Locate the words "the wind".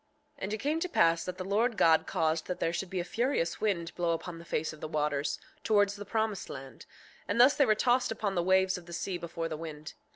9.47-9.93